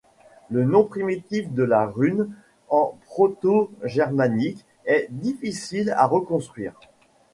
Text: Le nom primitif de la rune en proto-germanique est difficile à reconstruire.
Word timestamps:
Le 0.49 0.63
nom 0.65 0.83
primitif 0.85 1.53
de 1.53 1.61
la 1.61 1.85
rune 1.85 2.33
en 2.69 2.97
proto-germanique 3.05 4.65
est 4.85 5.05
difficile 5.11 5.91
à 5.95 6.07
reconstruire. 6.07 6.73